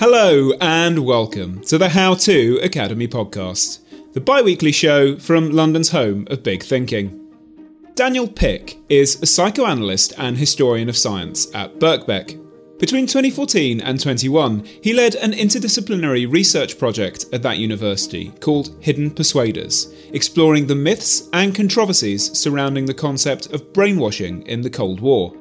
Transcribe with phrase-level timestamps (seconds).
[0.00, 3.80] Hello and welcome to the How To Academy podcast,
[4.14, 7.30] the bi weekly show from London's home of big thinking.
[7.96, 12.28] Daniel Pick is a psychoanalyst and historian of science at Birkbeck.
[12.78, 19.10] Between 2014 and 21, he led an interdisciplinary research project at that university called Hidden
[19.10, 25.34] Persuaders, exploring the myths and controversies surrounding the concept of brainwashing in the Cold War.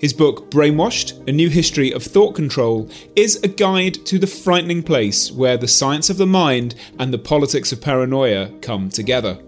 [0.00, 4.82] His book, Brainwashed A New History of Thought Control, is a guide to the frightening
[4.82, 9.38] place where the science of the mind and the politics of paranoia come together.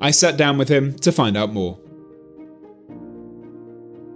[0.00, 1.78] I sat down with him to find out more.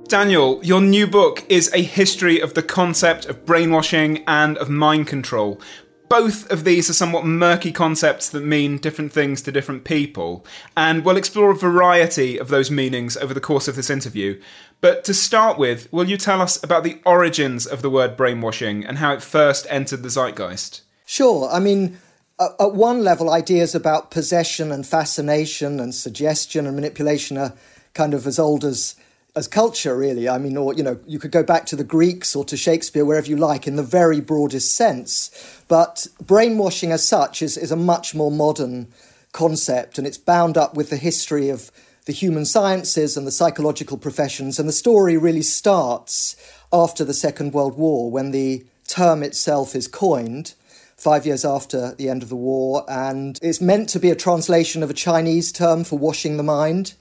[0.08, 5.06] Daniel, your new book is a history of the concept of brainwashing and of mind
[5.06, 5.60] control
[6.08, 10.44] both of these are somewhat murky concepts that mean different things to different people,
[10.76, 14.40] and we'll explore a variety of those meanings over the course of this interview.
[14.80, 18.84] But to start with, will you tell us about the origins of the word brainwashing
[18.84, 20.82] and how it first entered the zeitgeist?
[21.06, 21.48] Sure.
[21.50, 21.98] I mean,
[22.38, 27.54] at one level, ideas about possession and fascination and suggestion and manipulation are
[27.94, 28.96] kind of as old as
[29.36, 30.28] as culture, really.
[30.28, 33.04] I mean, or, you know, you could go back to the Greeks or to Shakespeare,
[33.04, 35.30] wherever you like, in the very broadest sense.
[35.68, 38.88] But brainwashing as such is, is a much more modern
[39.32, 41.72] concept, and it's bound up with the history of
[42.06, 44.58] the human sciences and the psychological professions.
[44.58, 46.36] And the story really starts
[46.72, 50.54] after the Second World War, when the term itself is coined.
[50.96, 54.82] Five years after the end of the war, and it's meant to be a translation
[54.82, 56.94] of a Chinese term for washing the mind.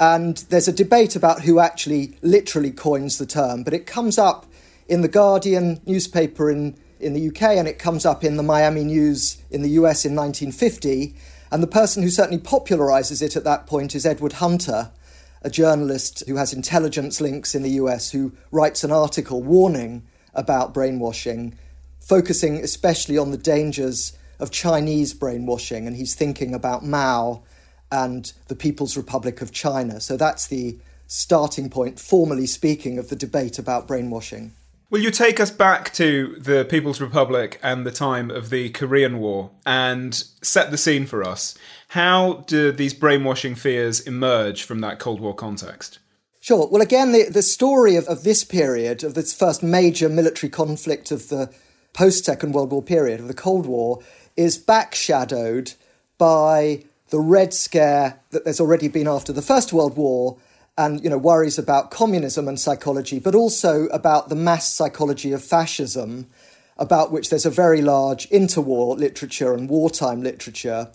[0.00, 4.46] And there's a debate about who actually literally coins the term, but it comes up
[4.88, 8.82] in the Guardian newspaper in, in the UK and it comes up in the Miami
[8.82, 11.14] News in the US in 1950.
[11.52, 14.90] And the person who certainly popularizes it at that point is Edward Hunter,
[15.42, 20.72] a journalist who has intelligence links in the US, who writes an article warning about
[20.72, 21.58] brainwashing,
[22.00, 25.86] focusing especially on the dangers of Chinese brainwashing.
[25.86, 27.42] And he's thinking about Mao
[27.90, 30.00] and the People's Republic of China.
[30.00, 34.52] So that's the starting point, formally speaking, of the debate about brainwashing.
[34.90, 39.20] Will you take us back to the People's Republic and the time of the Korean
[39.20, 41.56] War and set the scene for us?
[41.88, 46.00] How do these brainwashing fears emerge from that Cold War context?
[46.40, 46.66] Sure.
[46.66, 51.12] Well, again, the, the story of, of this period, of this first major military conflict
[51.12, 51.52] of the
[51.92, 54.02] post Second World War period, of the Cold War,
[54.36, 55.74] is backshadowed
[56.18, 60.38] by the Red Scare that there's already been after the First World War
[60.78, 65.44] and you know worries about communism and psychology, but also about the mass psychology of
[65.44, 66.26] fascism,
[66.78, 70.88] about which there's a very large interwar literature and wartime literature.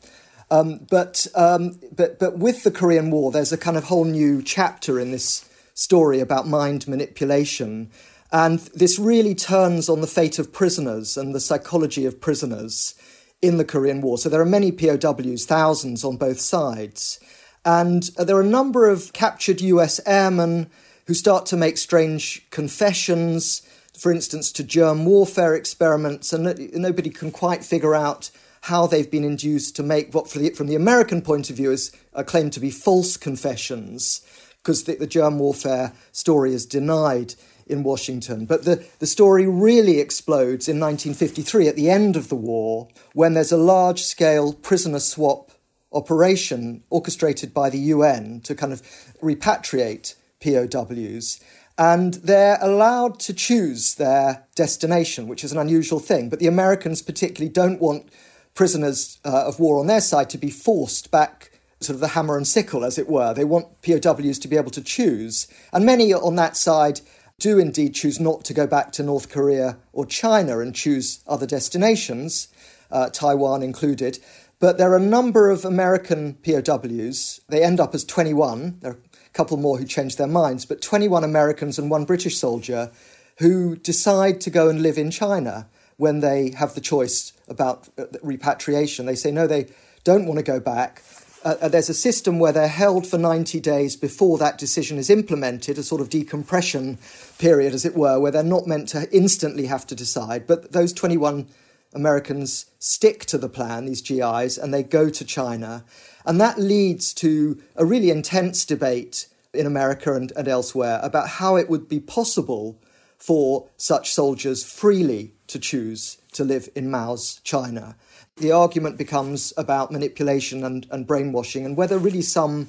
[0.49, 4.41] Um, but um, but but with the Korean War, there's a kind of whole new
[4.41, 7.91] chapter in this story about mind manipulation,
[8.31, 12.95] and this really turns on the fate of prisoners and the psychology of prisoners
[13.41, 14.17] in the Korean War.
[14.17, 17.19] So there are many POWs, thousands on both sides.
[17.63, 20.69] And uh, there are a number of captured US airmen
[21.07, 23.61] who start to make strange confessions,
[23.97, 28.31] for instance, to germ warfare experiments, and nobody can quite figure out
[28.61, 31.91] how they've been induced to make what, from the American point of view, is
[32.25, 34.25] claimed to be false confessions,
[34.63, 37.35] because the, the germ warfare story is denied
[37.67, 38.45] in Washington.
[38.45, 43.33] But the, the story really explodes in 1953 at the end of the war when
[43.33, 45.51] there's a large scale prisoner swap
[45.91, 48.81] operation orchestrated by the UN to kind of
[49.21, 51.39] repatriate POWs.
[51.77, 56.29] And they're allowed to choose their destination, which is an unusual thing.
[56.29, 58.09] But the Americans, particularly, don't want
[58.53, 61.51] prisoners uh, of war on their side to be forced back
[61.81, 63.33] sort of the hammer and sickle, as it were.
[63.33, 65.47] They want POWs to be able to choose.
[65.73, 67.01] And many on that side
[67.39, 71.45] do indeed choose not to go back to North Korea or China and choose other
[71.45, 72.47] destinations,
[72.91, 74.19] uh, Taiwan included.
[74.59, 77.41] But there are a number of American POWs.
[77.49, 78.79] They end up as 21.
[78.79, 82.37] There are a couple more who change their minds, but 21 Americans and one British
[82.37, 82.91] soldier
[83.39, 85.67] who decide to go and live in China
[85.97, 89.05] when they have the choice about uh, repatriation.
[89.05, 89.67] They say no, they
[90.03, 91.03] don't want to go back.
[91.45, 95.11] Uh, uh, there's a system where they're held for 90 days before that decision is
[95.11, 96.97] implemented, a sort of decompression
[97.37, 100.47] period, as it were, where they're not meant to instantly have to decide.
[100.47, 101.47] But those 21
[101.93, 105.85] Americans stick to the plan, these GIs, and they go to China.
[106.25, 111.57] And that leads to a really intense debate in America and, and elsewhere about how
[111.57, 112.81] it would be possible
[113.17, 117.95] for such soldiers freely to choose to live in Mao's China.
[118.37, 122.67] The argument becomes about manipulation and, and brainwashing and whether really some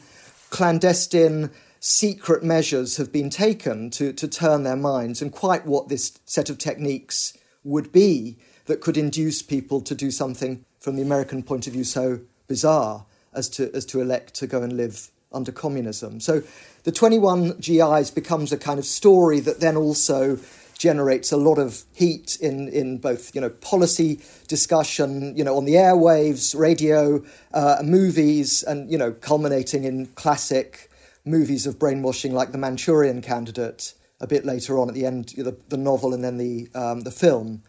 [0.48, 6.20] clandestine, secret measures have been taken to, to turn their minds and quite what this
[6.24, 8.36] set of techniques would be
[8.66, 13.04] that could induce people to do something from the American point of view so bizarre
[13.32, 16.20] as to, as to elect to go and live under communism.
[16.20, 16.44] So
[16.84, 20.38] the 21 GIs becomes a kind of story that then also
[20.78, 25.64] generates a lot of heat in, in both you know policy discussion you know on
[25.64, 27.22] the airwaves radio
[27.54, 30.90] uh, movies and you know culminating in classic
[31.24, 35.56] movies of brainwashing like the Manchurian Candidate a bit later on at the end the,
[35.68, 37.62] the novel and then the um, the film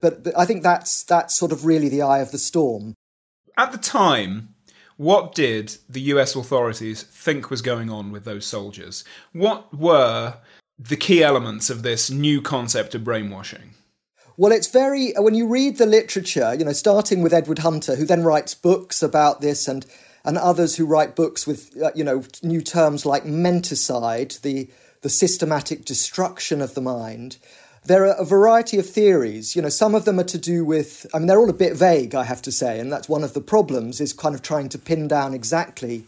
[0.00, 2.94] but, but I think that's that's sort of really the eye of the storm
[3.56, 4.54] at the time
[4.96, 9.04] what did the US authorities think was going on with those soldiers?
[9.32, 10.36] What were
[10.78, 13.74] the key elements of this new concept of brainwashing?
[14.36, 18.04] Well, it's very, when you read the literature, you know, starting with Edward Hunter, who
[18.04, 19.86] then writes books about this, and,
[20.24, 24.68] and others who write books with, uh, you know, new terms like menticide, the,
[25.02, 27.36] the systematic destruction of the mind.
[27.84, 29.54] There are a variety of theories.
[29.54, 31.76] You know, some of them are to do with, I mean, they're all a bit
[31.76, 34.68] vague, I have to say, and that's one of the problems, is kind of trying
[34.70, 36.06] to pin down exactly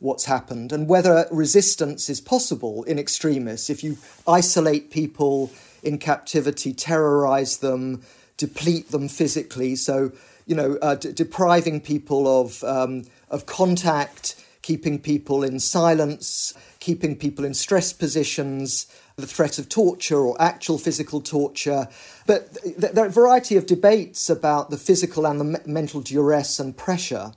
[0.00, 3.96] what's happened and whether resistance is possible in extremists if you
[4.26, 5.50] isolate people
[5.82, 8.02] in captivity, terrorize them,
[8.36, 9.76] deplete them physically.
[9.76, 10.12] So,
[10.46, 17.44] you know, uh, depriving people of, um, of contact, keeping people in silence, keeping people
[17.44, 18.86] in stress positions,
[19.16, 21.88] the threat of torture or actual physical torture.
[22.26, 26.00] But th- there are a variety of debates about the physical and the me- mental
[26.00, 27.32] duress and pressure.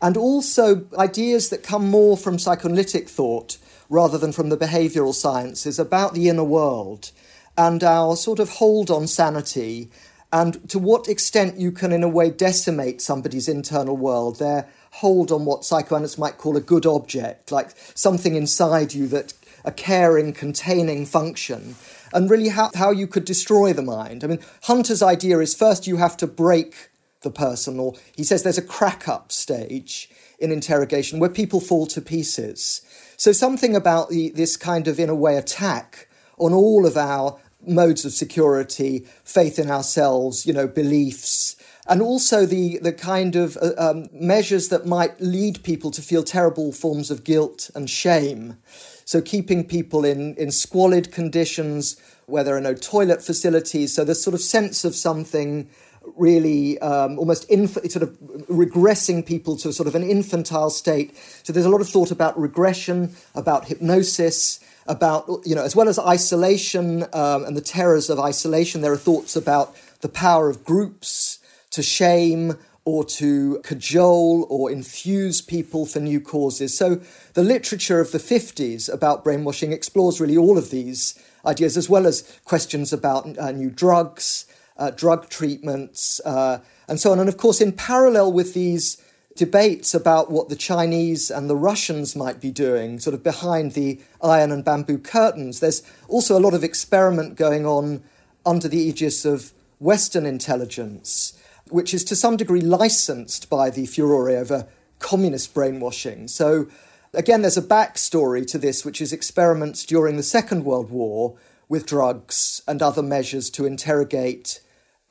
[0.00, 3.58] And also ideas that come more from psychoanalytic thought
[3.88, 7.10] rather than from the behavioral sciences about the inner world
[7.56, 9.90] and our sort of hold on sanity
[10.34, 15.30] and to what extent you can, in a way, decimate somebody's internal world, their hold
[15.30, 19.32] on what psychoanalysts might call a good object, like something inside you that
[19.64, 21.76] a caring, containing function,
[22.12, 24.24] and really how, how you could destroy the mind.
[24.24, 26.90] I mean, Hunter's idea is first you have to break
[27.24, 31.86] the person, or he says there's a crack up stage in interrogation where people fall
[31.86, 32.82] to pieces.
[33.16, 37.40] So, something about the, this kind of, in a way, attack on all of our
[37.66, 41.56] modes of security, faith in ourselves, you know, beliefs,
[41.86, 46.22] and also the, the kind of uh, um, measures that might lead people to feel
[46.22, 48.56] terrible forms of guilt and shame.
[49.04, 53.94] So, keeping people in, in squalid conditions where there are no toilet facilities.
[53.94, 55.68] So, there's sort of sense of something
[56.16, 58.10] really um, almost inf- sort of
[58.48, 61.16] regressing people to sort of an infantile state.
[61.42, 64.60] So, there's a lot of thought about regression, about hypnosis.
[64.86, 68.98] About, you know, as well as isolation um, and the terrors of isolation, there are
[68.98, 71.38] thoughts about the power of groups
[71.70, 76.76] to shame or to cajole or infuse people for new causes.
[76.76, 77.00] So
[77.32, 82.06] the literature of the 50s about brainwashing explores really all of these ideas, as well
[82.06, 87.18] as questions about uh, new drugs, uh, drug treatments, uh, and so on.
[87.18, 89.00] And of course, in parallel with these
[89.36, 94.00] debates about what the Chinese and the Russians might be doing, sort of behind the
[94.22, 98.02] iron and bamboo curtains, there's also a lot of experiment going on
[98.46, 101.38] under the aegis of Western intelligence
[101.68, 104.66] which is to some degree licensed by the furore over
[104.98, 106.28] communist brainwashing.
[106.28, 106.68] So,
[107.12, 111.36] again, there's a backstory to this, which is experiments during the Second World War
[111.68, 114.60] with drugs and other measures to interrogate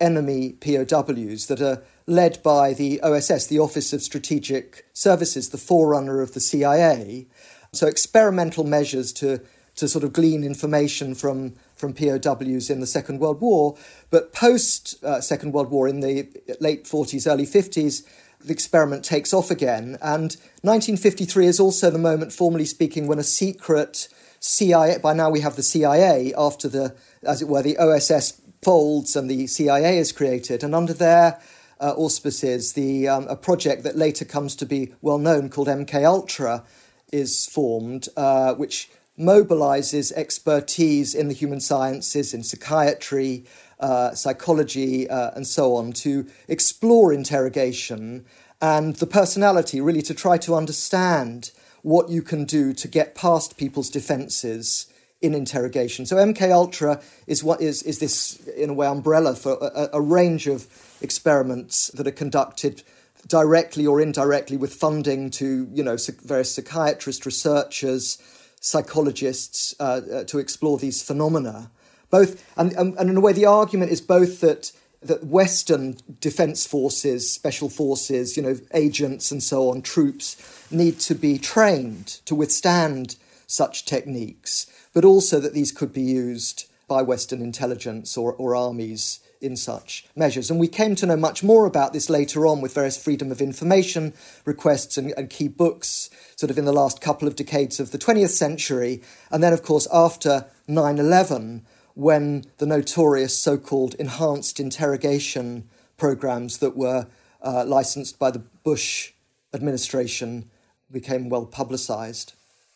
[0.03, 6.21] enemy POWs that are led by the OSS, the Office of Strategic Services, the forerunner
[6.21, 7.27] of the CIA.
[7.71, 9.39] So, experimental measures to,
[9.77, 13.75] to sort of glean information from from POWs in the Second World War.
[14.09, 16.29] But post uh, Second World War, in the
[16.61, 18.07] late 40s, early 50s,
[18.39, 19.97] the experiment takes off again.
[20.01, 24.07] And 1953 is also the moment, formally speaking, when a secret
[24.39, 29.15] CIA, by now we have the CIA after the, as it were, the OSS folds
[29.15, 30.63] and the CIA is created.
[30.63, 31.39] And under their
[31.79, 36.05] uh, auspices, the, um, a project that later comes to be well known called MK
[36.05, 36.63] Ultra
[37.11, 38.89] is formed, uh, which
[39.19, 43.45] mobilizes expertise in the human sciences, in psychiatry,
[43.79, 48.25] uh, psychology, uh, and so on to explore interrogation
[48.63, 51.51] and the personality, really, to try to understand
[51.81, 54.87] what you can do to get past people's defences
[55.23, 56.05] in interrogation.
[56.05, 60.01] So MK Ultra is what is is this in a way umbrella for a, a
[60.01, 60.67] range of
[61.01, 62.83] experiments that are conducted
[63.25, 68.17] directly or indirectly with funding to you know various psychiatrists, researchers,
[68.59, 71.71] psychologists uh, uh, to explore these phenomena.
[72.09, 76.65] Both and, and, and in a way, the argument is both that that Western defense
[76.65, 82.35] forces, special forces, you know, agents and so on, troops need to be trained to
[82.35, 83.15] withstand
[83.47, 89.19] such techniques, but also that these could be used by Western intelligence or, or armies
[89.41, 90.49] in such measures.
[90.49, 93.41] And we came to know much more about this later on with various freedom of
[93.41, 94.13] information
[94.45, 97.97] requests and, and, key books, sort of in the last couple of decades of the
[97.97, 99.01] 20th century.
[99.29, 106.57] And then, of course, after 9 11, when the notorious so called enhanced interrogation programs
[106.57, 107.07] that were
[107.41, 109.11] uh, licensed by the Bush
[109.53, 110.49] administration
[110.91, 112.33] became well publicized.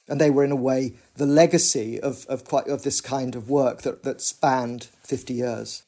[0.08, 3.50] And they were, in a way, the legacy of, of, quite, of this kind of
[3.50, 5.84] work that, that spanned 50 years.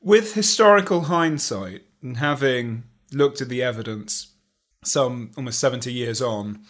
[0.00, 4.28] With historical hindsight and having looked at the evidence
[4.84, 6.60] some almost 70 years on,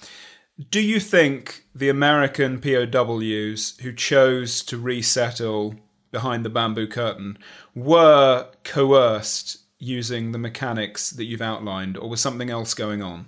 [0.71, 5.75] do you think the American POWs who chose to resettle
[6.11, 7.39] behind the bamboo curtain
[7.75, 13.27] were coerced using the mechanics that you've outlined, or was something else going on?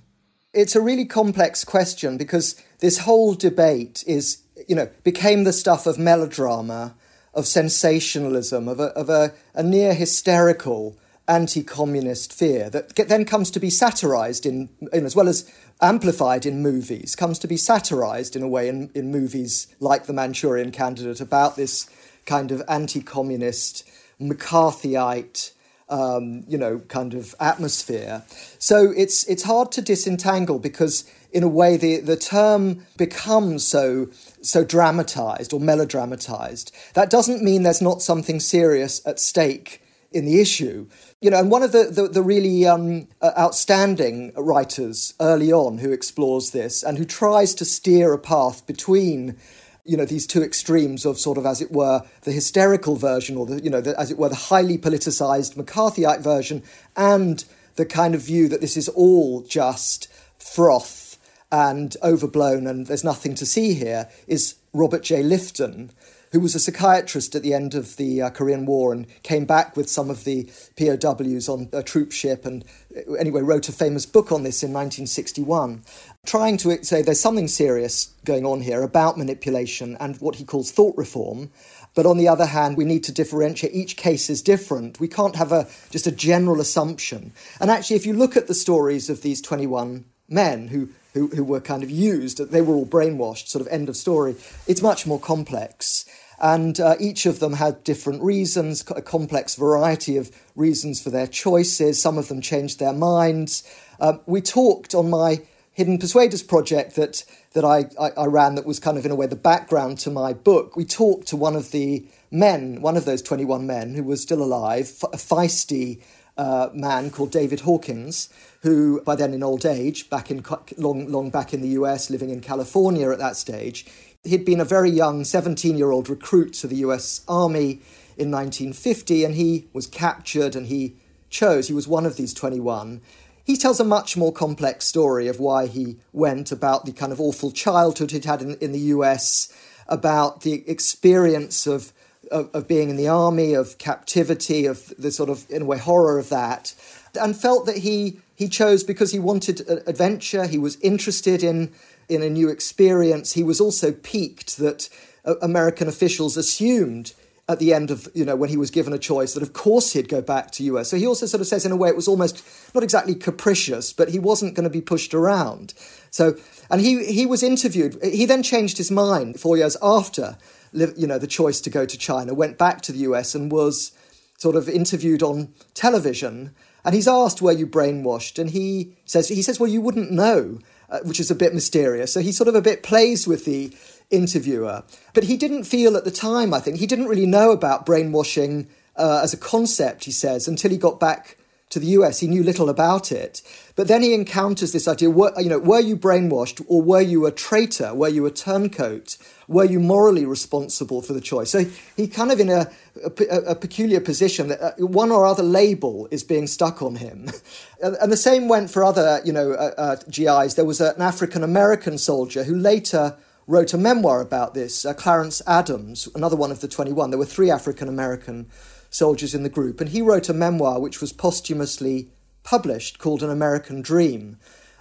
[0.54, 5.86] It's a really complex question because this whole debate is, you know, became the stuff
[5.86, 6.94] of melodrama,
[7.34, 10.96] of sensationalism, of a, of a, a near hysterical
[11.26, 16.62] anti communist fear that then comes to be satirized in, as well as amplified in
[16.62, 21.20] movies, comes to be satirized in a way in, in movies like The Manchurian Candidate
[21.20, 21.88] about this
[22.26, 23.88] kind of anti communist,
[24.20, 25.52] McCarthyite.
[25.86, 28.22] Um, you know, kind of atmosphere.
[28.58, 34.08] So it's it's hard to disentangle because, in a way, the, the term becomes so
[34.40, 36.72] so dramatized or melodramatized.
[36.94, 39.82] That doesn't mean there's not something serious at stake
[40.14, 40.86] in the issue.
[41.20, 45.78] You know, and one of the, the, the really um, uh, outstanding writers early on
[45.78, 49.36] who explores this and who tries to steer a path between
[49.84, 53.46] you know these two extremes of sort of as it were the hysterical version or
[53.46, 56.62] the you know the, as it were the highly politicized McCarthyite version
[56.96, 57.44] and
[57.76, 61.18] the kind of view that this is all just froth
[61.50, 65.22] and overblown and there's nothing to see here is Robert J.
[65.22, 65.90] Lifton
[66.34, 69.76] who was a psychiatrist at the end of the uh, Korean War and came back
[69.76, 72.64] with some of the POWs on a troop ship and
[72.96, 75.84] uh, anyway wrote a famous book on this in 1961
[76.26, 80.72] trying to say there's something serious going on here about manipulation and what he calls
[80.72, 81.50] thought reform.
[81.94, 83.72] But on the other hand, we need to differentiate.
[83.72, 84.98] Each case is different.
[84.98, 87.32] We can't have a just a general assumption.
[87.60, 91.44] And actually, if you look at the stories of these 21 men who who, who
[91.44, 93.46] were kind of used, they were all brainwashed.
[93.46, 94.34] Sort of end of story.
[94.66, 96.04] It's much more complex.
[96.40, 101.26] And uh, each of them had different reasons, a complex variety of reasons for their
[101.26, 102.00] choices.
[102.00, 103.62] Some of them changed their minds.
[104.00, 108.66] Uh, we talked on my Hidden Persuaders project that that I, I, I, ran that
[108.66, 110.76] was kind of in a way the background to my book.
[110.76, 114.42] We talked to one of the men, one of those 21 men who was still
[114.42, 116.02] alive, a feisty
[116.36, 118.28] uh, man called David Hawkins,
[118.62, 120.44] who by then in old age, back in
[120.76, 123.86] long long back in the US, living in California at that stage,
[124.24, 127.80] he'd been a very young 17 year old recruit to the US Army
[128.16, 130.96] in 1950, and he was captured and he
[131.30, 131.68] chose.
[131.68, 133.00] He was one of these 21
[133.44, 137.20] he tells a much more complex story of why he went, about the kind of
[137.20, 139.52] awful childhood he'd had in, in the US,
[139.86, 141.92] about the experience of,
[142.30, 145.76] of, of being in the army, of captivity, of the sort of, in a way,
[145.76, 146.74] horror of that,
[147.20, 151.70] and felt that he, he chose because he wanted adventure, he was interested in,
[152.08, 154.88] in a new experience, he was also piqued that
[155.24, 157.14] uh, American officials assumed
[157.48, 159.92] at the end of, you know, when he was given a choice that of course
[159.92, 160.88] he'd go back to US.
[160.90, 162.42] So he also sort of says in a way it was almost
[162.74, 165.74] not exactly capricious, but he wasn't going to be pushed around.
[166.10, 166.36] So,
[166.70, 167.98] and he, he was interviewed.
[168.02, 170.38] He then changed his mind four years after,
[170.72, 173.92] you know, the choice to go to China, went back to the US and was
[174.38, 176.54] sort of interviewed on television.
[176.82, 178.38] And he's asked, were you brainwashed?
[178.38, 180.60] And he says, he says, well, you wouldn't know.
[180.94, 182.12] Uh, which is a bit mysterious.
[182.12, 183.76] So he sort of a bit plays with the
[184.10, 184.84] interviewer.
[185.12, 188.68] But he didn't feel at the time, I think, he didn't really know about brainwashing
[188.94, 191.36] uh, as a concept, he says, until he got back
[191.74, 193.42] to the US, he knew little about it.
[193.76, 197.26] But then he encounters this idea: were, you know, were you brainwashed, or were you
[197.26, 197.92] a traitor?
[197.92, 199.18] Were you a turncoat?
[199.48, 201.50] Were you morally responsible for the choice?
[201.50, 201.66] So
[201.96, 202.70] he kind of in a,
[203.04, 207.28] a, a peculiar position that uh, one or other label is being stuck on him.
[207.82, 210.54] and the same went for other, you know, uh, uh, GIs.
[210.54, 213.16] There was an African American soldier who later
[213.46, 217.10] wrote a memoir about this, uh, Clarence Adams, another one of the 21.
[217.10, 218.46] There were three African American
[218.94, 222.08] soldiers in the group, and he wrote a memoir which was posthumously
[222.44, 224.38] published called An American Dream.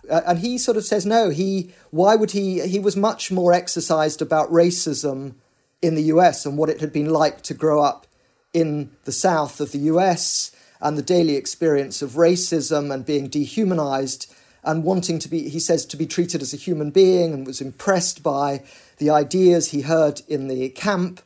[0.07, 3.53] Uh, and he sort of says no he why would he he was much more
[3.53, 5.33] exercised about racism
[5.81, 8.05] in the US and what it had been like to grow up
[8.53, 10.51] in the south of the US
[10.81, 14.31] and the daily experience of racism and being dehumanized
[14.63, 17.61] and wanting to be he says to be treated as a human being and was
[17.61, 18.61] impressed by
[18.97, 21.21] the ideas he heard in the camp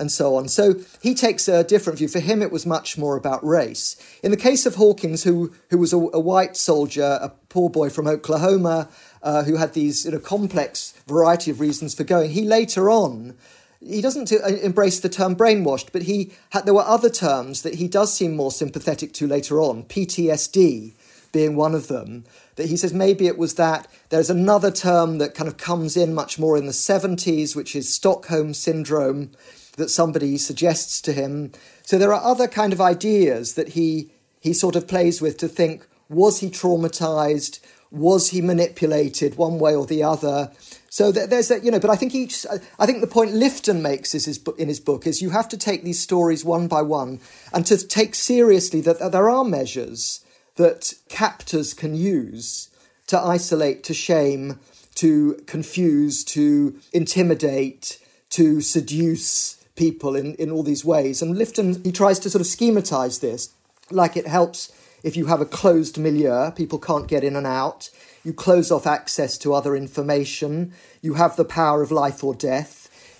[0.00, 0.48] and so on.
[0.48, 2.08] So he takes a different view.
[2.08, 3.96] For him, it was much more about race.
[4.22, 7.90] In the case of Hawkins, who, who was a, a white soldier, a poor boy
[7.90, 8.88] from Oklahoma,
[9.22, 13.36] uh, who had these you know, complex variety of reasons for going, he later on
[13.82, 17.76] he doesn't uh, embrace the term brainwashed, but he had, there were other terms that
[17.76, 20.92] he does seem more sympathetic to later on, PTSD
[21.32, 22.24] being one of them.
[22.56, 23.88] That he says maybe it was that.
[24.10, 27.92] There's another term that kind of comes in much more in the 70s, which is
[27.92, 29.30] Stockholm syndrome
[29.76, 31.52] that somebody suggests to him.
[31.82, 35.48] So there are other kind of ideas that he he sort of plays with to
[35.48, 37.60] think was he traumatized?
[37.90, 40.50] Was he manipulated one way or the other?
[40.88, 42.44] So there's a, you know, but I think each,
[42.78, 45.56] I think the point Lifton makes is his, in his book is you have to
[45.56, 47.20] take these stories one by one
[47.52, 50.24] and to take seriously that there are measures
[50.56, 52.70] that captors can use
[53.06, 54.58] to isolate, to shame,
[54.96, 57.98] to confuse, to intimidate,
[58.30, 61.22] to seduce, people in, in all these ways.
[61.22, 63.54] And Lifton, he tries to sort of schematize this,
[63.90, 64.70] like it helps
[65.02, 67.88] if you have a closed milieu, people can't get in and out.
[68.22, 70.74] You close off access to other information.
[71.00, 72.74] You have the power of life or death.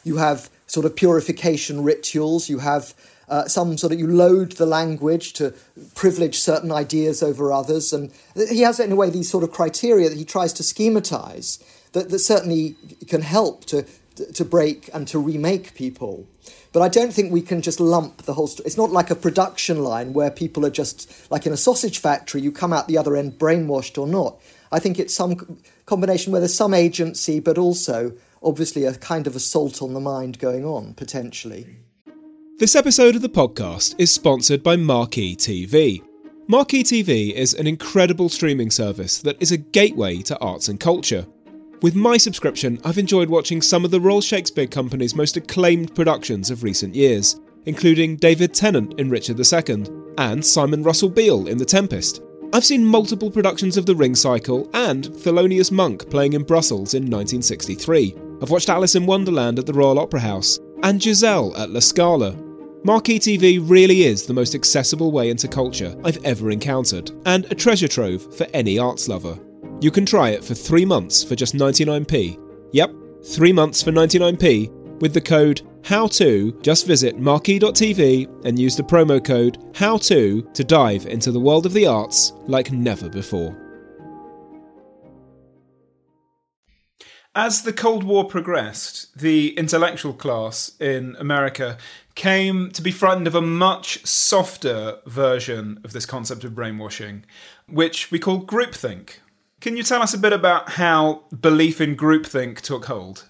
[0.05, 2.51] You have sort of purification rituals.
[2.51, 2.93] You have
[3.31, 5.55] uh, some sort of, you load the language to
[5.95, 7.95] privilege certain ideas over others.
[7.95, 11.65] And he has, in a way, these sort of criteria that he tries to schematize
[11.93, 12.77] that, that certainly
[13.09, 13.87] can help to
[14.35, 16.27] to break and to remake people.
[16.73, 18.67] But I don't think we can just lump the whole story.
[18.67, 22.41] It's not like a production line where people are just like in a sausage factory,
[22.41, 24.41] you come out the other end brainwashed or not.
[24.71, 29.35] I think it's some combination where there's some agency, but also obviously a kind of
[29.35, 31.67] assault on the mind going on, potentially.
[32.59, 36.03] This episode of the podcast is sponsored by Marquee TV.
[36.47, 41.27] Marquee TV is an incredible streaming service that is a gateway to arts and culture.
[41.83, 46.51] With my subscription, I've enjoyed watching some of the Royal Shakespeare Company's most acclaimed productions
[46.51, 49.87] of recent years, including David Tennant in Richard II
[50.19, 52.21] and Simon Russell Beale in The Tempest.
[52.53, 57.05] I've seen multiple productions of The Ring Cycle and Thelonious Monk playing in Brussels in
[57.05, 58.15] 1963.
[58.43, 62.37] I've watched Alice in Wonderland at the Royal Opera House and Giselle at La Scala.
[62.85, 67.55] Marquee TV really is the most accessible way into culture I've ever encountered, and a
[67.55, 69.39] treasure trove for any arts lover.
[69.81, 72.39] You can try it for three months for just 99p.
[72.73, 72.93] Yep,
[73.25, 76.63] three months for 99p with the code HOW2.
[76.63, 81.73] Just visit marquee.tv and use the promo code HOW2 to dive into the world of
[81.73, 83.57] the arts like never before.
[87.35, 91.79] As the Cold War progressed, the intellectual class in America
[92.17, 97.25] came to be frightened of a much softer version of this concept of brainwashing,
[97.67, 99.21] which we call groupthink,
[99.61, 103.27] can you tell us a bit about how belief in groupthink took hold?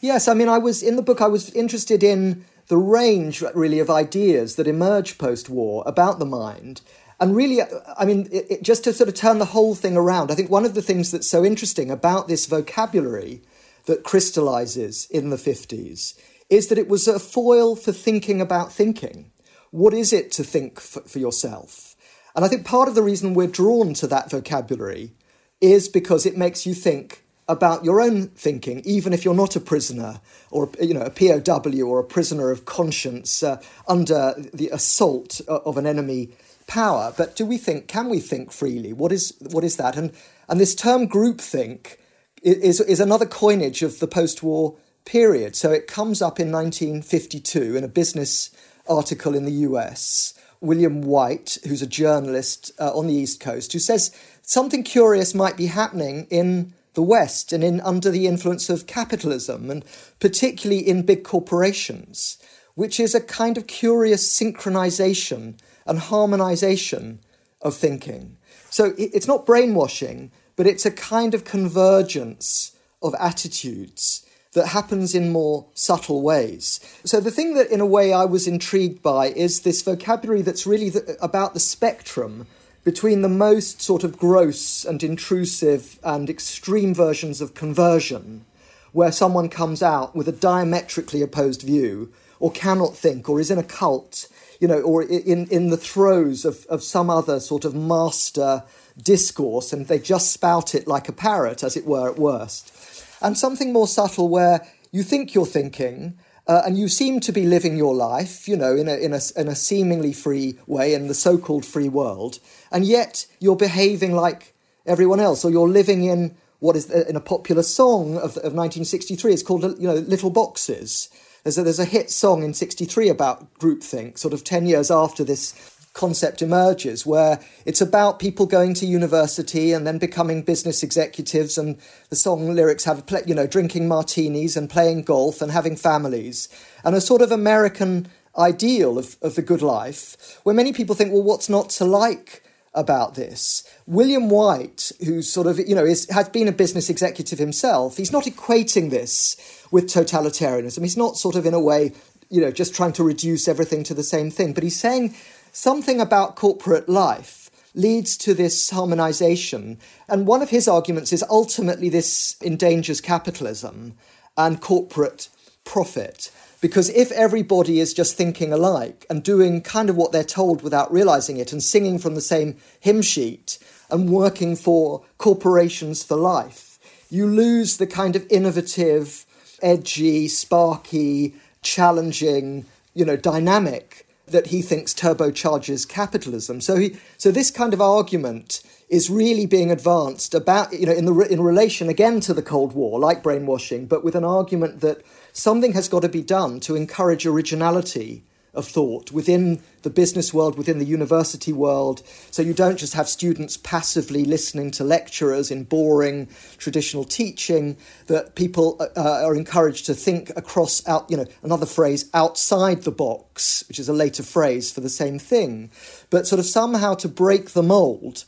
[0.00, 3.78] Yes, I mean, I was in the book, I was interested in the range, really,
[3.78, 6.80] of ideas that emerge post war about the mind.
[7.20, 7.60] And really,
[7.96, 10.50] I mean, it, it, just to sort of turn the whole thing around, I think
[10.50, 13.42] one of the things that's so interesting about this vocabulary
[13.86, 16.18] that crystallizes in the 50s
[16.50, 19.30] is that it was a foil for thinking about thinking.
[19.70, 21.96] What is it to think for, for yourself?
[22.34, 25.12] And I think part of the reason we're drawn to that vocabulary
[25.60, 29.60] is because it makes you think about your own thinking, even if you're not a
[29.60, 35.40] prisoner or you know a POW or a prisoner of conscience uh, under the assault
[35.48, 36.30] of an enemy
[36.66, 37.12] power.
[37.16, 37.86] But do we think?
[37.86, 38.92] Can we think freely?
[38.92, 39.96] What is what is that?
[39.96, 40.12] And
[40.48, 41.96] and this term groupthink
[42.42, 45.54] is is another coinage of the post-war period.
[45.54, 48.50] So it comes up in 1952 in a business
[48.88, 50.34] article in the US.
[50.60, 55.56] William Whyte, who's a journalist uh, on the East Coast, who says something curious might
[55.56, 59.84] be happening in the West and in under the influence of capitalism, and
[60.18, 62.38] particularly in big corporations,
[62.74, 67.20] which is a kind of curious synchronization and harmonization
[67.60, 68.36] of thinking.
[68.70, 74.25] So it's not brainwashing, but it's a kind of convergence of attitudes
[74.56, 76.80] that happens in more subtle ways.
[77.04, 80.66] So, the thing that, in a way, I was intrigued by is this vocabulary that's
[80.66, 82.46] really the, about the spectrum
[82.82, 88.46] between the most sort of gross and intrusive and extreme versions of conversion,
[88.92, 93.58] where someone comes out with a diametrically opposed view, or cannot think, or is in
[93.58, 94.26] a cult,
[94.58, 98.62] you know, or in, in the throes of, of some other sort of master
[98.96, 102.72] discourse, and they just spout it like a parrot, as it were, at worst
[103.20, 106.18] and something more subtle where you think you're thinking.
[106.48, 109.20] Uh, and you seem to be living your life, you know, in a, in, a,
[109.36, 112.38] in a seemingly free way in the so called free world,
[112.70, 114.54] and yet you're behaving like
[114.86, 118.54] everyone else, or you're living in what is uh, in a popular song of, of
[118.54, 119.32] 1963.
[119.32, 121.08] It's called, you know, Little Boxes.
[121.42, 125.22] There's a, there's a hit song in 63 about groupthink, sort of 10 years after
[125.22, 125.52] this
[125.96, 131.78] concept emerges where it's about people going to university and then becoming business executives and
[132.10, 136.50] the song lyrics have you know drinking martinis and playing golf and having families
[136.84, 138.06] and a sort of american
[138.36, 142.42] ideal of, of the good life where many people think well what's not to like
[142.74, 143.64] about this?
[143.86, 148.12] William Whyte who sort of you know is, has been a business executive himself he's
[148.12, 150.82] not equating this with totalitarianism.
[150.82, 151.92] He's not sort of in a way
[152.28, 155.14] you know just trying to reduce everything to the same thing but he's saying
[155.56, 159.78] something about corporate life leads to this harmonization.
[160.06, 163.94] And one of his arguments is ultimately this endangers capitalism
[164.36, 165.30] and corporate
[165.64, 166.30] profit.
[166.60, 170.92] Because if everybody is just thinking alike and doing kind of what they're told without
[170.92, 173.58] realizing it and singing from the same hymn sheet
[173.90, 179.24] and working for corporations for life, you lose the kind of innovative,
[179.62, 186.60] edgy, sparky, challenging, you know, dynamic that he thinks turbocharges capitalism.
[186.60, 191.04] So he, so this kind of argument is really being advanced about, you know, in
[191.04, 195.02] the in relation again to the Cold War, like brainwashing, but with an argument that
[195.32, 198.24] something has got to be done to encourage originality
[198.56, 202.02] of thought within the business world, within the university world.
[202.30, 208.34] So you don't just have students passively listening to lecturers in boring traditional teaching, that
[208.34, 212.90] people uh, uh, are encouraged to think across out, you know, another phrase, outside the
[212.90, 215.70] box, which is a later phrase for the same thing,
[216.10, 218.24] but sort of somehow to break the mold,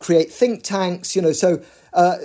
[0.00, 2.16] create think tanks, you know, so uh,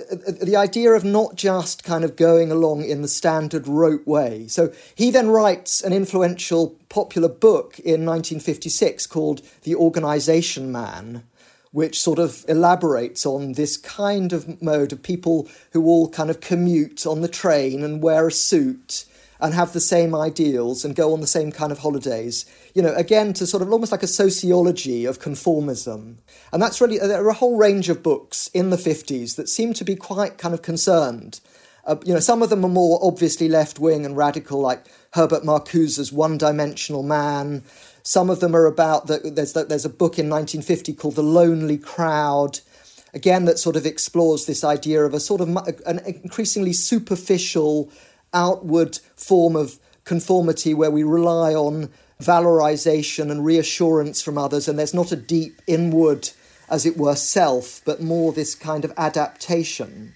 [0.42, 4.46] the idea of not just kind of going along in the standard rote way.
[4.48, 11.24] So he then writes an influential popular book in 1956 called The Organization Man,
[11.70, 16.40] which sort of elaborates on this kind of mode of people who all kind of
[16.40, 19.04] commute on the train and wear a suit
[19.40, 22.46] and have the same ideals and go on the same kind of holidays.
[22.74, 26.16] You know, again, to sort of almost like a sociology of conformism.
[26.52, 29.72] And that's really, there are a whole range of books in the 50s that seem
[29.74, 31.40] to be quite kind of concerned.
[31.84, 35.44] Uh, you know, some of them are more obviously left wing and radical, like Herbert
[35.44, 37.62] Marcuse's One Dimensional Man.
[38.02, 41.78] Some of them are about, the, there's, there's a book in 1950 called The Lonely
[41.78, 42.60] Crowd
[43.16, 45.48] again that sort of explores this idea of a sort of
[45.86, 47.90] an increasingly superficial
[48.36, 54.94] outward form of conformity where we rely on valorization and reassurance from others, and there's
[54.94, 56.30] not a deep inward,
[56.70, 60.14] as it were, self, but more this kind of adaptation.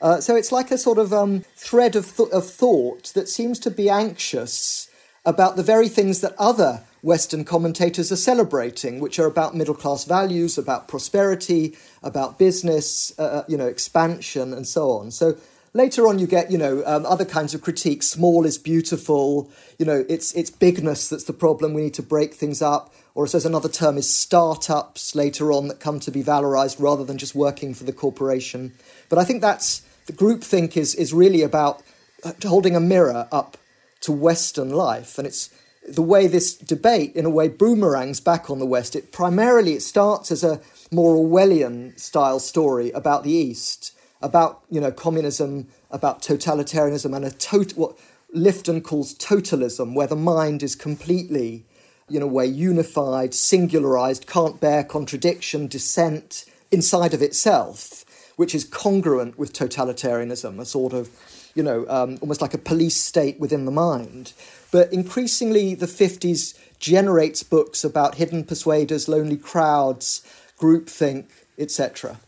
[0.00, 3.58] Uh, so it's like a sort of um, thread of, th- of thought that seems
[3.58, 4.90] to be anxious
[5.24, 10.04] about the very things that other Western commentators are celebrating, which are about middle class
[10.04, 15.10] values, about prosperity, about business, uh, uh you know, expansion, and so on.
[15.10, 15.36] So
[15.76, 18.02] Later on, you get you know um, other kinds of critique.
[18.02, 19.50] Small is beautiful.
[19.78, 21.74] You know, it's it's bigness that's the problem.
[21.74, 22.94] We need to break things up.
[23.14, 27.18] Or as another term is startups later on that come to be valorized rather than
[27.18, 28.72] just working for the corporation.
[29.10, 31.82] But I think that's the groupthink is is really about
[32.24, 33.58] uh, holding a mirror up
[34.00, 35.50] to Western life, and it's
[35.86, 38.96] the way this debate, in a way, boomerangs back on the West.
[38.96, 43.92] It primarily it starts as a more Orwellian style story about the East,
[44.26, 47.96] about you know communism, about totalitarianism, and a tot- what
[48.34, 51.64] Lifton calls totalism, where the mind is completely,
[52.10, 58.04] in a way, unified, singularized, can't bear contradiction, dissent inside of itself,
[58.36, 61.08] which is congruent with totalitarianism, a sort of,
[61.54, 64.32] you know, um, almost like a police state within the mind.
[64.70, 70.22] But increasingly, the 50s generates books about hidden persuaders, lonely crowds,
[70.58, 71.26] groupthink,
[71.58, 72.18] etc.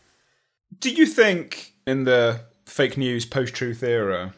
[0.79, 4.33] Do you think in the fake news post truth era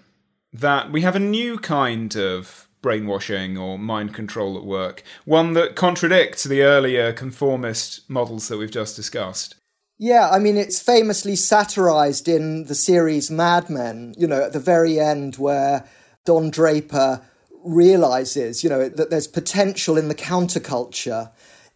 [0.51, 5.75] that we have a new kind of brainwashing or mind control at work, one that
[5.75, 9.55] contradicts the earlier conformist models that we've just discussed.
[9.99, 14.59] Yeah, I mean, it's famously satirized in the series Mad Men, you know, at the
[14.59, 15.87] very end where
[16.25, 17.21] Don Draper
[17.63, 21.29] realizes, you know, that there's potential in the counterculture,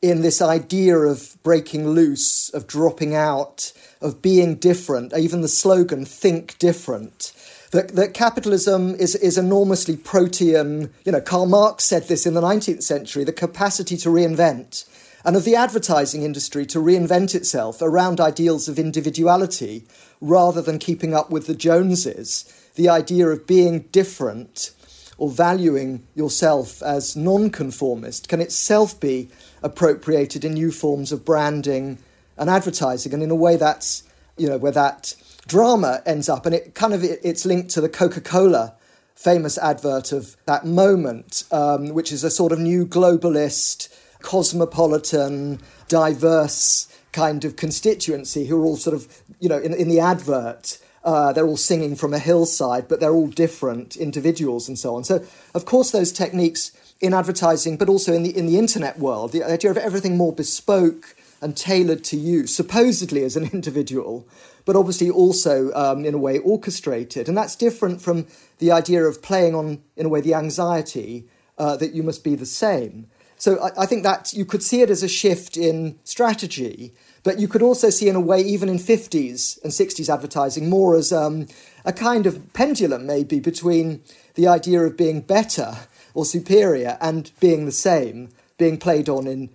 [0.09, 6.05] in this idea of breaking loose, of dropping out, of being different, even the slogan,
[6.05, 7.33] think different.
[7.71, 10.93] That, that capitalism is, is enormously protean.
[11.03, 14.85] You know, Karl Marx said this in the 19th century the capacity to reinvent
[15.25, 19.83] and of the advertising industry to reinvent itself around ideals of individuality
[20.21, 22.45] rather than keeping up with the Joneses.
[22.75, 24.71] The idea of being different
[25.17, 29.29] or valuing yourself as nonconformist can itself be
[29.65, 31.97] appropriated in new forms of branding
[32.37, 34.03] and advertising, and in a way that's
[34.37, 35.15] you know where that
[35.47, 38.75] drama ends up, and it kind of it's linked to the Coca Cola
[39.15, 43.89] famous advert of that moment, um, which is a sort of new globalist
[44.21, 49.99] cosmopolitan, diverse kind of constituency who are all sort of, you know, in, in the
[49.99, 54.95] advert, uh, they're all singing from a hillside, but they're all different individuals and so
[54.95, 55.03] on.
[55.03, 55.23] So,
[55.53, 56.71] of course, those techniques
[57.05, 60.33] in advertising, but also in the in the internet world, the idea of everything more
[60.33, 64.27] bespoke and tailored to you, supposedly as an individual,
[64.65, 68.25] but obviously also um, in a way orchestrated, and that's different from
[68.57, 72.35] the idea of playing on, in a way, the anxiety uh, that you must be
[72.35, 73.07] the same.
[73.37, 77.37] So I, I, think that you could see it as a shift in strategy, but
[77.39, 81.11] you could also see, in a way, even in 50s and 60s advertising, more as
[81.11, 81.47] um,
[81.83, 84.01] a kind of pendulum, maybe, between
[84.35, 85.79] the idea of being better
[86.15, 89.49] or superior and being the same, being played on in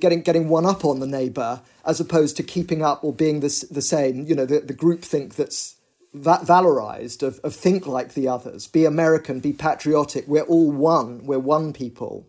[0.00, 3.66] getting getting one up on the neighbour, as opposed to keeping up or being the,
[3.70, 4.26] the same.
[4.26, 5.76] You know, the, the group think that's
[6.14, 10.26] va- valorized of, of think like the others, be American, be patriotic.
[10.26, 11.26] We're all one.
[11.26, 12.26] We're one people.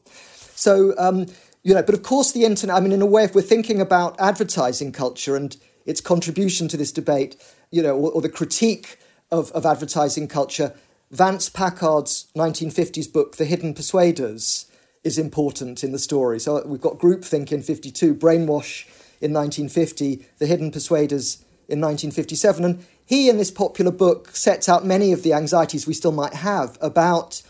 [0.55, 1.27] So, um,
[1.63, 3.81] you know, but of course, the internet, I mean, in a way, if we're thinking
[3.81, 7.37] about advertising culture and its contribution to this debate,
[7.71, 8.99] you know, or, or the critique
[9.31, 10.73] of, of advertising culture,
[11.11, 14.65] Vance Packard's 1950s book, The Hidden Persuaders,
[15.05, 16.37] is important in the story.
[16.37, 18.85] So we've got groupthink in 52, brainwash
[19.21, 21.37] in 1950, The Hidden Persuaders
[21.69, 22.65] in 1957.
[22.65, 26.33] And he, in this popular book, sets out many of the anxieties we still might
[26.33, 27.41] have about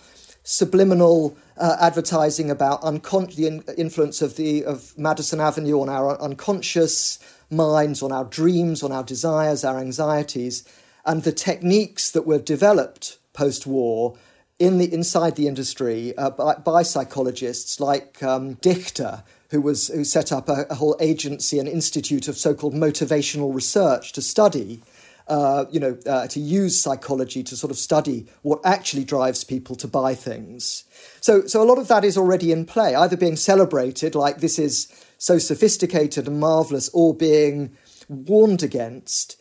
[0.43, 6.21] subliminal uh, advertising about uncon- the in- influence of the of Madison Avenue on our
[6.21, 7.17] unconscious
[7.49, 10.63] minds, on our dreams, on our desires, our anxieties,
[11.05, 14.17] and the techniques that were developed post-war
[14.57, 20.03] in the inside the industry uh, by, by, psychologists like um, Dichter, who was who
[20.03, 24.81] set up a, a whole agency, an institute of so-called motivational research to study
[25.27, 29.75] uh, you know, uh, to use psychology to sort of study what actually drives people
[29.75, 30.85] to buy things.
[31.19, 34.57] So, so a lot of that is already in play, either being celebrated like this
[34.57, 37.75] is so sophisticated and marvelous, or being
[38.07, 39.35] warned against,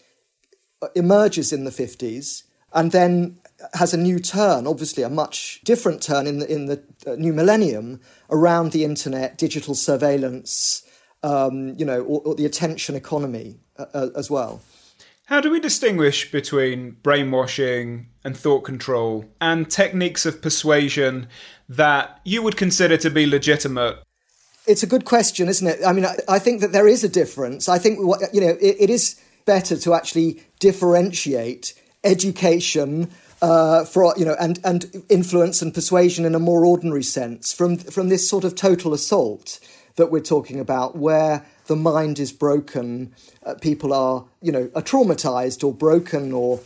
[0.83, 2.43] uh, emerges in the 50s
[2.77, 3.39] and then
[3.75, 7.33] has a new turn, obviously a much different turn in the, in the uh, new
[7.33, 10.83] millennium around the internet, digital surveillance,
[11.23, 14.61] um, you know, or, or, the attention economy uh, uh as well.
[15.27, 21.29] How do we distinguish between brainwashing and thought control and techniques of persuasion
[21.69, 23.99] that you would consider to be legitimate?
[24.69, 25.81] It's a good question, isn't it?
[25.85, 27.69] I mean, I, I think that there is a difference.
[27.69, 27.99] I think,
[28.33, 33.11] you know, it, it is better to actually differentiate education
[33.43, 37.77] uh, for you know and and influence and persuasion in a more ordinary sense from
[37.77, 39.61] from this sort of total assault
[39.97, 44.83] that we're talking about, where the mind is broken, uh, people are, you know, are
[44.83, 46.61] traumatized or broken or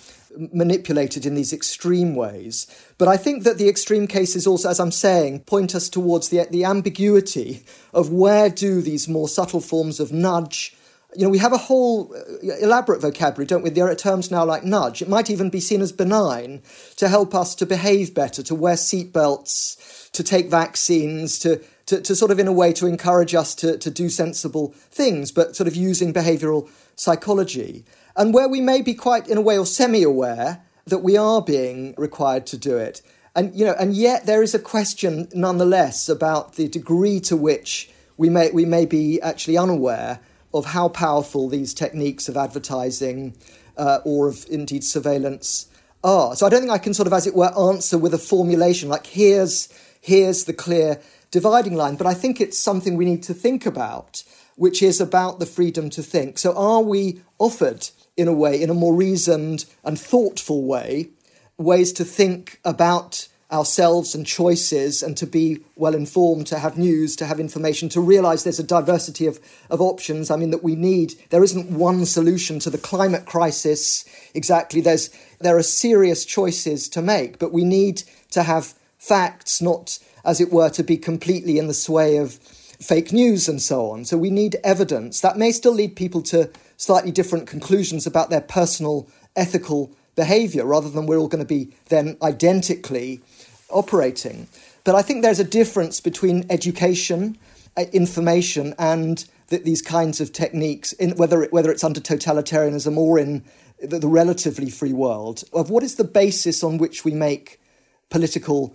[0.52, 2.66] manipulated in these extreme ways.
[2.98, 6.46] But I think that the extreme cases also, as I'm saying, point us towards the,
[6.50, 10.76] the ambiguity of where do these more subtle forms of nudge.
[11.16, 13.70] You know, we have a whole uh, elaborate vocabulary, don't we?
[13.70, 15.02] There are terms now like nudge.
[15.02, 16.62] It might even be seen as benign
[16.96, 22.14] to help us to behave better, to wear seatbelts, to take vaccines, to to, to
[22.14, 25.66] sort of in a way to encourage us to, to do sensible things, but sort
[25.66, 27.84] of using behavioral psychology.
[28.14, 31.94] And where we may be quite in a way or semi-aware that we are being
[31.98, 33.02] required to do it.
[33.34, 37.90] And you know, and yet there is a question nonetheless about the degree to which
[38.16, 40.20] we may we may be actually unaware
[40.52, 43.36] of how powerful these techniques of advertising
[43.76, 45.66] uh, or of indeed surveillance
[46.02, 46.34] are.
[46.34, 48.88] So I don't think I can sort of, as it were, answer with a formulation
[48.88, 49.68] like here's
[50.00, 54.24] here's the clear dividing line, but I think it's something we need to think about,
[54.56, 56.38] which is about the freedom to think.
[56.38, 61.10] So, are we offered, in a way, in a more reasoned and thoughtful way,
[61.56, 67.16] ways to think about ourselves and choices and to be well informed, to have news,
[67.16, 70.30] to have information, to realize there's a diversity of, of options.
[70.30, 74.80] I mean, that we need, there isn't one solution to the climate crisis exactly.
[74.80, 75.10] There's,
[75.40, 80.52] there are serious choices to make, but we need to have facts, not, as it
[80.52, 84.04] were, to be completely in the sway of fake news and so on.
[84.04, 85.20] So we need evidence.
[85.20, 90.88] That may still lead people to slightly different conclusions about their personal ethical behavior rather
[90.90, 93.22] than we're all going to be then identically
[93.70, 94.48] operating.
[94.84, 97.38] But I think there's a difference between education,
[97.76, 102.96] uh, information, and th- these kinds of techniques, in, whether, it, whether it's under totalitarianism
[102.96, 103.44] or in
[103.82, 107.60] the, the relatively free world, of what is the basis on which we make
[108.08, 108.74] political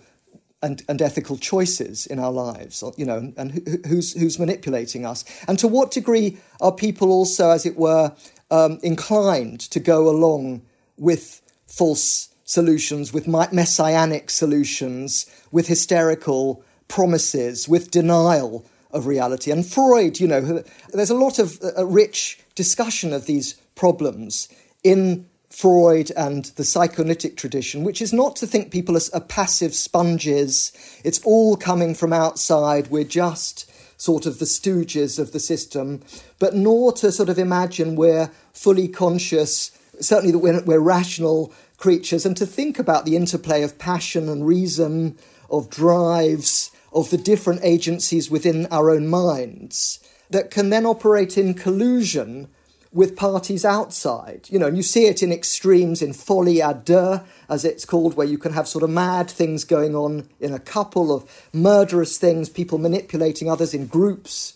[0.62, 5.24] and, and ethical choices in our lives, you know, and who, who's, who's manipulating us.
[5.48, 8.14] And to what degree are people also, as it were,
[8.50, 10.62] um, inclined to go along
[10.98, 19.52] with false solutions, with messianic solutions, with hysterical promises, with denial of reality.
[19.52, 24.48] And Freud, you know, there's a lot of a rich discussion of these problems
[24.84, 30.72] in Freud and the psychoanalytic tradition, which is not to think people as passive sponges.
[31.04, 32.88] It's all coming from outside.
[32.88, 36.02] We're just sort of the stooges of the system,
[36.40, 42.26] but nor to sort of imagine we're fully conscious, certainly that we're, we're rational creatures,
[42.26, 45.18] and to think about the interplay of passion and reason,
[45.50, 51.54] of drives, of the different agencies within our own minds that can then operate in
[51.54, 52.48] collusion
[52.92, 54.48] with parties outside.
[54.50, 58.16] You know, and you see it in extremes in folie à deux, as it's called,
[58.16, 62.18] where you can have sort of mad things going on in a couple of murderous
[62.18, 64.54] things, people manipulating others in groups.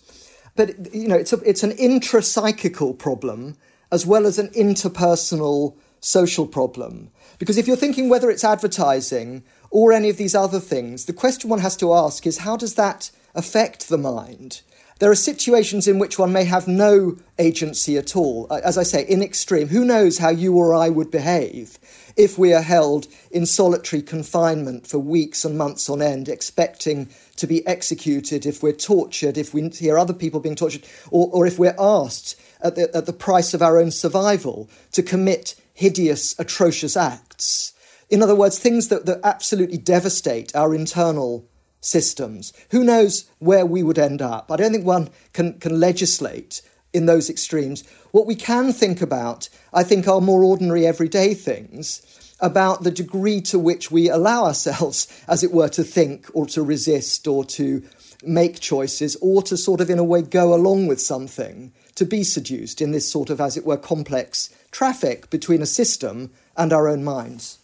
[0.55, 3.57] But, you know, it's, a, it's an intrapsychical problem
[3.91, 7.11] as well as an interpersonal social problem.
[7.37, 11.49] Because if you're thinking whether it's advertising or any of these other things, the question
[11.49, 14.61] one has to ask is how does that affect the mind?
[14.99, 18.47] There are situations in which one may have no agency at all.
[18.51, 21.79] As I say, in extreme, who knows how you or I would behave
[22.17, 27.07] if we are held in solitary confinement for weeks and months on end, expecting
[27.37, 31.47] to be executed, if we're tortured, if we hear other people being tortured, or, or
[31.47, 36.37] if we're asked at the, at the price of our own survival to commit hideous,
[36.37, 37.71] atrocious acts.
[38.09, 41.47] In other words, things that, that absolutely devastate our internal
[41.79, 42.51] systems.
[42.71, 44.51] Who knows where we would end up?
[44.51, 46.61] I don't think one can, can legislate
[46.91, 47.87] in those extremes.
[48.11, 52.05] What we can think about, I think, are more ordinary everyday things
[52.41, 56.61] about the degree to which we allow ourselves, as it were, to think or to
[56.61, 57.81] resist or to
[58.21, 62.21] make choices or to sort of, in a way, go along with something, to be
[62.21, 66.87] seduced in this sort of, as it were, complex traffic between a system and our
[66.87, 67.59] own minds.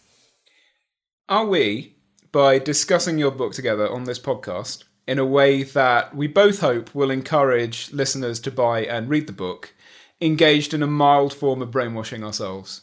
[1.28, 1.96] Are we,
[2.32, 6.94] by discussing your book together on this podcast, in a way that we both hope
[6.94, 9.74] will encourage listeners to buy and read the book,
[10.20, 12.82] engaged in a mild form of brainwashing ourselves?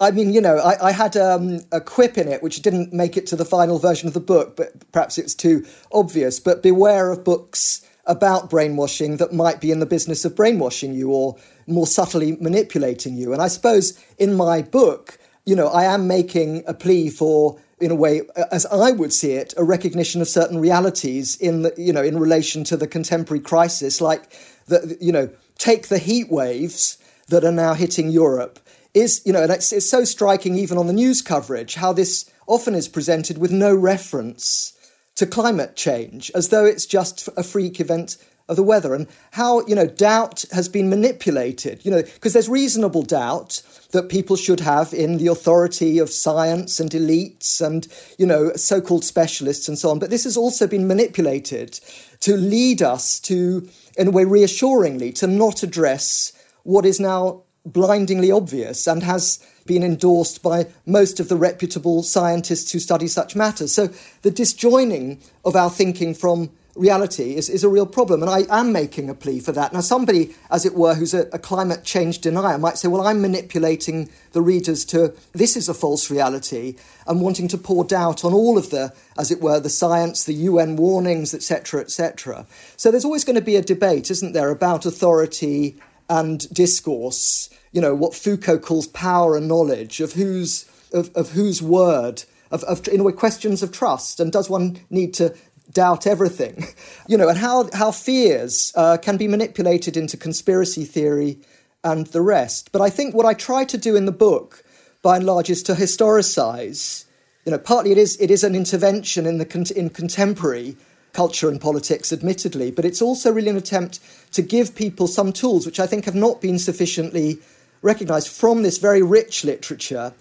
[0.00, 3.16] I mean, you know, I, I had um, a quip in it which didn't make
[3.16, 6.38] it to the final version of the book, but perhaps it's too obvious.
[6.38, 11.10] But beware of books about brainwashing that might be in the business of brainwashing you
[11.10, 11.36] or
[11.68, 13.32] more subtly manipulating you.
[13.32, 17.90] And I suppose in my book, you know, I am making a plea for in
[17.90, 21.92] a way, as I would see it, a recognition of certain realities in the, you
[21.92, 24.32] know, in relation to the contemporary crisis, like
[24.66, 28.58] the, you know, take the heat waves that are now hitting Europe.
[28.94, 32.28] Is you know, and it's, it's so striking even on the news coverage how this
[32.46, 34.72] often is presented with no reference
[35.14, 38.16] to climate change, as though it's just a freak event
[38.48, 42.48] of the weather and how you know doubt has been manipulated you know because there's
[42.48, 48.26] reasonable doubt that people should have in the authority of science and elites and you
[48.26, 49.98] know so-called specialists and so on.
[49.98, 51.80] But this has also been manipulated
[52.20, 56.32] to lead us to in a way reassuringly to not address
[56.64, 62.72] what is now blindingly obvious and has been endorsed by most of the reputable scientists
[62.72, 63.74] who study such matters.
[63.74, 63.88] So
[64.22, 68.22] the disjoining of our thinking from reality is, is a real problem.
[68.22, 69.72] And I am making a plea for that.
[69.72, 73.20] Now, somebody, as it were, who's a, a, climate change denier might say, well, I'm
[73.20, 78.32] manipulating the readers to this is a false reality and wanting to pour doubt on
[78.32, 82.46] all of the, as it were, the science, the UN warnings, etc., etc.
[82.76, 85.76] So there's always going to be a debate, isn't there, about authority
[86.08, 91.62] and discourse, you know, what Foucault calls power and knowledge, of whose, of, of whose
[91.62, 92.24] word.
[92.50, 95.36] Of, of, in a way, questions of trust, and does one need to
[95.72, 96.66] doubt everything,
[97.08, 101.38] you know, and how, how fears uh, can be manipulated into conspiracy theory
[101.84, 102.72] and the rest.
[102.72, 104.64] But I think what I try to do in the book,
[105.02, 107.04] by and large, is to historicize
[107.48, 110.76] you know, partly it is it is an intervention in the in contemporary
[111.14, 114.00] culture and politics, admittedly, but it's also really an attempt
[114.34, 117.38] to give people some tools which I think have not been sufficiently
[117.80, 120.12] recognised from this very rich literature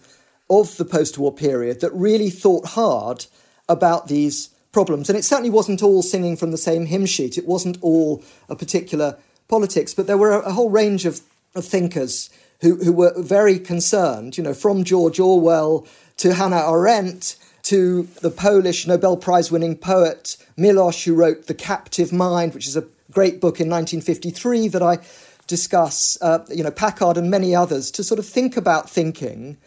[0.50, 3.26] of the post-war period that really thought hard
[3.68, 5.10] about these problems.
[5.10, 7.36] And it certainly wasn't all singing from the same hymn sheet.
[7.36, 9.18] It wasn't all a particular
[9.48, 11.22] politics, but there were a, a whole range of,
[11.56, 12.30] of thinkers
[12.62, 18.30] who, who were very concerned, you know, from George Orwell to Hannah Arendt to the
[18.30, 23.42] Polish Nobel Prize winning poet Milosz, who wrote The Captive Mind, which is a great
[23.42, 25.00] book in 1953 that I
[25.48, 29.58] discuss, uh, you know, Packard and many others, to sort of think about thinking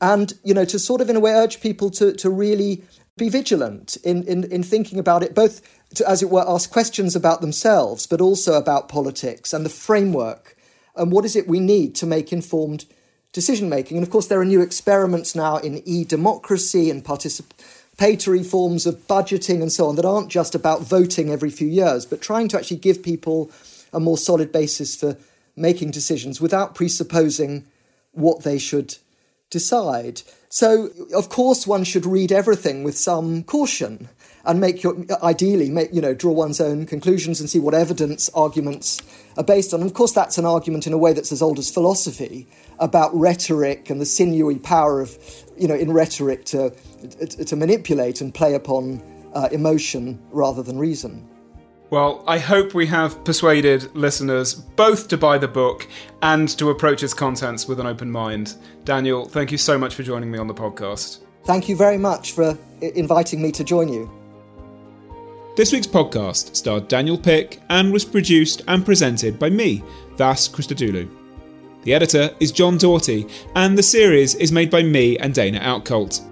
[0.00, 2.84] and, you know, to sort of in a way urge people to, to really
[3.16, 5.60] be vigilant in, in, in thinking about it, both
[5.96, 10.56] to, as it were, ask questions about themselves, but also about politics and the framework
[10.96, 12.84] and what is it we need to make informed
[13.32, 13.96] decision making.
[13.96, 19.06] And of course, there are new experiments now in e democracy and participatory forms of
[19.06, 22.58] budgeting and so on that aren't just about voting every few years, but trying to
[22.58, 23.50] actually give people
[23.92, 25.16] a more solid basis for
[25.56, 27.64] making decisions without presupposing
[28.12, 28.96] what they should
[29.50, 30.22] decide.
[30.48, 34.08] So, of course, one should read everything with some caution
[34.44, 38.30] and make your ideally make you know draw one's own conclusions and see what evidence
[38.34, 39.02] arguments
[39.36, 39.80] are based on.
[39.80, 42.48] And of course, that's an argument in a way that's as old as philosophy
[42.78, 45.16] about rhetoric and the sinewy power of
[45.58, 46.70] you know in rhetoric to
[47.46, 49.02] to manipulate and play upon
[49.34, 51.29] uh, emotion rather than reason.
[51.90, 55.88] Well, I hope we have persuaded listeners both to buy the book
[56.22, 58.54] and to approach its contents with an open mind.
[58.84, 61.18] Daniel, thank you so much for joining me on the podcast.
[61.46, 64.08] Thank you very much for inviting me to join you.
[65.56, 69.82] This week's podcast starred Daniel Pick and was produced and presented by me,
[70.14, 71.10] Vas Christodoulou.
[71.82, 73.26] The editor is John Doughty,
[73.56, 76.29] and the series is made by me and Dana Outcult.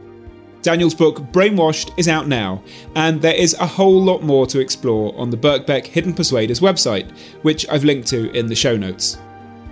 [0.63, 2.63] Daniel's book Brainwashed is out now,
[2.95, 7.11] and there is a whole lot more to explore on the Birkbeck Hidden Persuaders website,
[7.43, 9.19] which I've linked to in the show notes.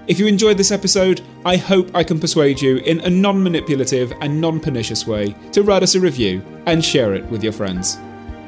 [0.07, 4.13] If you enjoyed this episode, I hope I can persuade you in a non manipulative
[4.21, 7.99] and non pernicious way to write us a review and share it with your friends.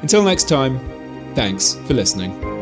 [0.01, 0.79] Until next time,
[1.35, 2.58] thanks for listening.